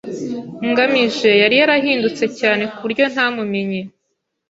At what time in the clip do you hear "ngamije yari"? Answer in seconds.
0.69-1.55